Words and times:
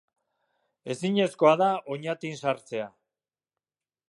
Ezinezkoa 0.95 1.53
da 1.61 1.69
Oñatin 1.97 2.35
sartzea. 2.41 2.89